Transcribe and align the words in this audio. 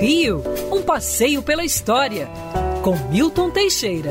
Rio, 0.00 0.42
um 0.72 0.80
passeio 0.80 1.42
pela 1.42 1.62
história, 1.62 2.26
com 2.82 2.96
Milton 3.10 3.50
Teixeira. 3.50 4.10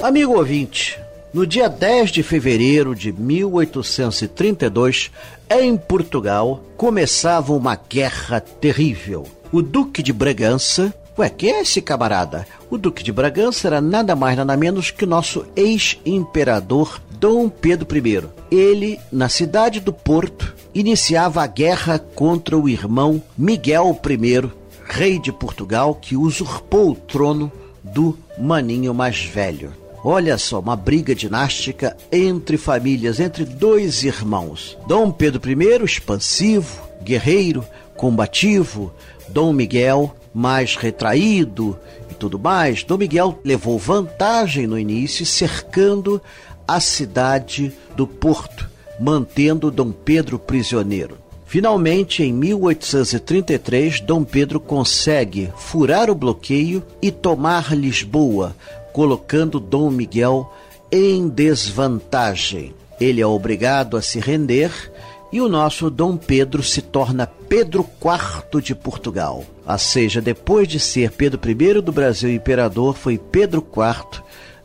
Amigo 0.00 0.34
ouvinte, 0.34 1.00
no 1.34 1.44
dia 1.44 1.68
10 1.68 2.12
de 2.12 2.22
fevereiro 2.22 2.94
de 2.94 3.12
1832, 3.12 5.10
em 5.50 5.76
Portugal, 5.76 6.62
começava 6.76 7.52
uma 7.54 7.74
guerra 7.74 8.38
terrível. 8.40 9.26
O 9.50 9.60
Duque 9.60 10.00
de 10.00 10.12
Bragança. 10.12 10.94
Ué, 11.18 11.28
quem 11.28 11.54
é 11.54 11.62
esse 11.62 11.82
camarada? 11.82 12.46
O 12.70 12.78
Duque 12.78 13.02
de 13.02 13.10
Bragança 13.10 13.66
era 13.66 13.80
nada 13.80 14.14
mais 14.14 14.36
nada 14.36 14.56
menos 14.56 14.92
que 14.92 15.04
nosso 15.04 15.44
ex-imperador 15.56 17.00
Dom 17.22 17.48
Pedro 17.48 17.86
I. 17.96 18.24
Ele, 18.50 18.98
na 19.12 19.28
cidade 19.28 19.78
do 19.78 19.92
Porto, 19.92 20.56
iniciava 20.74 21.40
a 21.40 21.46
guerra 21.46 21.96
contra 21.96 22.58
o 22.58 22.68
irmão 22.68 23.22
Miguel 23.38 23.96
I, 24.04 24.50
rei 24.84 25.20
de 25.20 25.30
Portugal, 25.30 25.94
que 25.94 26.16
usurpou 26.16 26.90
o 26.90 26.94
trono 26.96 27.52
do 27.80 28.18
maninho 28.36 28.92
mais 28.92 29.22
velho. 29.22 29.72
Olha 30.02 30.36
só, 30.36 30.58
uma 30.58 30.74
briga 30.74 31.14
dinástica 31.14 31.96
entre 32.10 32.56
famílias, 32.56 33.20
entre 33.20 33.44
dois 33.44 34.02
irmãos. 34.02 34.76
Dom 34.88 35.12
Pedro 35.12 35.48
I, 35.48 35.84
expansivo, 35.84 36.82
guerreiro, 37.04 37.64
combativo. 37.96 38.92
Dom 39.28 39.52
Miguel, 39.52 40.12
mais 40.34 40.74
retraído 40.74 41.78
e 42.10 42.14
tudo 42.14 42.36
mais. 42.36 42.82
Dom 42.82 42.96
Miguel 42.96 43.38
levou 43.44 43.78
vantagem 43.78 44.66
no 44.66 44.76
início, 44.76 45.24
cercando 45.24 46.20
a 46.66 46.80
cidade 46.80 47.72
do 47.96 48.06
Porto, 48.06 48.68
mantendo 48.98 49.70
Dom 49.70 49.92
Pedro 49.92 50.38
prisioneiro. 50.38 51.18
Finalmente, 51.46 52.22
em 52.22 52.32
1833, 52.32 54.00
Dom 54.00 54.24
Pedro 54.24 54.58
consegue 54.58 55.52
furar 55.56 56.08
o 56.08 56.14
bloqueio 56.14 56.82
e 57.02 57.10
tomar 57.10 57.76
Lisboa, 57.76 58.56
colocando 58.92 59.60
Dom 59.60 59.90
Miguel 59.90 60.50
em 60.90 61.28
desvantagem. 61.28 62.74
Ele 62.98 63.20
é 63.20 63.26
obrigado 63.26 63.98
a 63.98 64.02
se 64.02 64.18
render 64.18 64.70
e 65.32 65.40
o 65.40 65.48
nosso 65.48 65.90
Dom 65.90 66.16
Pedro 66.16 66.62
se 66.62 66.80
torna 66.80 67.26
Pedro 67.26 67.86
IV 68.00 68.62
de 68.62 68.74
Portugal. 68.74 69.44
Ou 69.66 69.78
seja, 69.78 70.20
depois 70.20 70.68
de 70.68 70.78
ser 70.78 71.10
Pedro 71.10 71.40
I 71.50 71.80
do 71.80 71.92
Brasil 71.92 72.30
imperador, 72.30 72.94
foi 72.94 73.18
Pedro 73.18 73.66
IV 73.74 74.22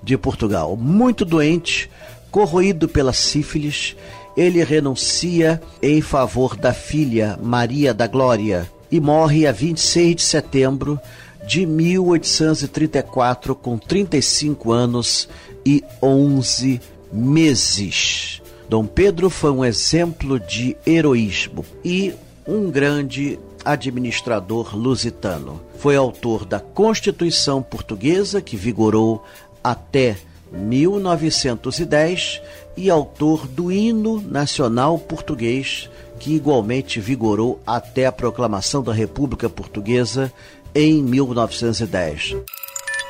de 0.07 0.17
Portugal. 0.17 0.75
Muito 0.77 1.23
doente, 1.25 1.89
corroído 2.31 2.87
pela 2.87 3.11
sífilis, 3.11 3.95
ele 4.37 4.63
renuncia 4.63 5.61
em 5.81 6.01
favor 6.01 6.55
da 6.55 6.73
filha 6.73 7.37
Maria 7.43 7.93
da 7.93 8.07
Glória 8.07 8.71
e 8.89 9.01
morre 9.01 9.45
a 9.45 9.51
26 9.51 10.15
de 10.15 10.21
setembro 10.21 10.97
de 11.45 11.65
1834, 11.65 13.53
com 13.53 13.77
35 13.77 14.71
anos 14.71 15.27
e 15.65 15.83
11 16.01 16.79
meses. 17.11 18.41
Dom 18.69 18.85
Pedro 18.85 19.29
foi 19.29 19.51
um 19.51 19.65
exemplo 19.65 20.39
de 20.39 20.77
heroísmo 20.85 21.65
e 21.83 22.13
um 22.47 22.71
grande 22.71 23.37
administrador 23.65 24.75
lusitano. 24.75 25.61
Foi 25.77 25.95
autor 25.95 26.45
da 26.45 26.59
Constituição 26.59 27.61
Portuguesa, 27.61 28.41
que 28.41 28.55
vigorou 28.55 29.23
até 29.71 30.17
1910, 30.51 32.41
e 32.77 32.89
autor 32.89 33.47
do 33.47 33.71
Hino 33.71 34.21
Nacional 34.21 34.99
Português, 34.99 35.89
que 36.19 36.35
igualmente 36.35 36.99
vigorou 36.99 37.59
até 37.65 38.05
a 38.05 38.11
proclamação 38.11 38.83
da 38.83 38.93
República 38.93 39.49
Portuguesa 39.49 40.31
em 40.73 41.01
1910. 41.01 42.37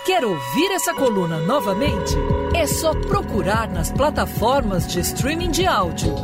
Quer 0.06 0.24
ouvir 0.24 0.72
essa 0.72 0.94
coluna 0.94 1.38
novamente? 1.42 2.16
É 2.56 2.66
só 2.66 2.94
procurar 2.94 3.70
nas 3.70 3.92
plataformas 3.92 4.88
de 4.88 5.02
streaming 5.02 5.52
de 5.52 5.66
áudio. 5.66 6.16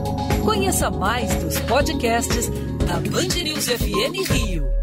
Conheça 0.45 0.89
mais 0.89 1.35
dos 1.35 1.59
podcasts 1.59 2.47
da 2.87 2.93
Band 3.09 3.43
News 3.43 3.65
FM 3.65 4.31
Rio. 4.31 4.82